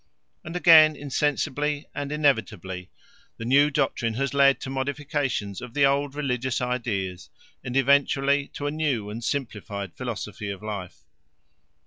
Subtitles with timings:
[0.43, 2.89] And again, insensibly and inevitably,
[3.37, 7.29] the new doctrine has led to modifications of the old religious ideas
[7.63, 11.01] and eventually to a new and simplified philosophy of life.